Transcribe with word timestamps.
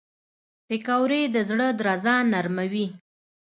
پکورې 0.67 1.21
د 1.33 1.35
زړه 1.49 1.67
درزا 1.79 2.15
نرموي 2.31 2.87